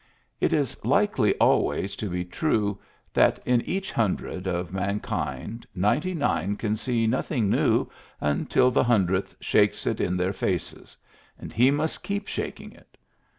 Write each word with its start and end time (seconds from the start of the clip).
It 0.39 0.51
is 0.51 0.83
likely 0.83 1.35
always 1.35 1.95
to 1.97 2.09
be 2.09 2.25
true 2.25 2.79
that 3.13 3.39
in 3.45 3.61
each 3.61 3.91
hundred 3.91 4.47
of 4.47 4.73
mankind 4.73 5.67
ninety 5.75 6.15
nine 6.15 6.55
can 6.55 6.75
see 6.75 7.05
nothing 7.05 7.51
new 7.51 7.87
until 8.19 8.71
the 8.71 8.83
hundredth 8.85 9.35
shakes 9.41 9.85
it 9.85 10.01
in 10.01 10.17
their 10.17 10.33
faces— 10.33 10.97
and 11.39 11.53
he 11.53 11.69
must 11.69 12.01
keep 12.01 12.27
shaking 12.27 12.71
it. 12.71 12.97